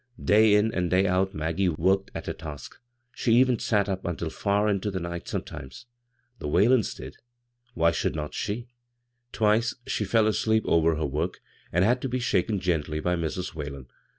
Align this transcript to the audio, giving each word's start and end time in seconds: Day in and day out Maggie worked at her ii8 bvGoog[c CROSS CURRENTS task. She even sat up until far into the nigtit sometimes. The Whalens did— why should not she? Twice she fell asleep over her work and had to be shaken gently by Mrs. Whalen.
Day 0.19 0.55
in 0.55 0.73
and 0.73 0.89
day 0.89 1.05
out 1.05 1.35
Maggie 1.35 1.69
worked 1.69 2.09
at 2.15 2.25
her 2.25 2.33
ii8 2.33 2.37
bvGoog[c 2.37 2.39
CROSS 2.39 2.39
CURRENTS 2.41 2.69
task. 2.71 2.81
She 3.13 3.35
even 3.35 3.59
sat 3.59 3.87
up 3.87 4.03
until 4.03 4.31
far 4.31 4.67
into 4.67 4.89
the 4.89 4.97
nigtit 4.99 5.27
sometimes. 5.27 5.85
The 6.39 6.47
Whalens 6.47 6.95
did— 6.95 7.17
why 7.75 7.91
should 7.91 8.15
not 8.15 8.33
she? 8.33 8.69
Twice 9.31 9.75
she 9.85 10.03
fell 10.05 10.25
asleep 10.25 10.63
over 10.65 10.95
her 10.95 11.05
work 11.05 11.39
and 11.71 11.85
had 11.85 12.01
to 12.01 12.09
be 12.09 12.17
shaken 12.17 12.59
gently 12.59 12.99
by 12.99 13.15
Mrs. 13.15 13.53
Whalen. 13.53 13.89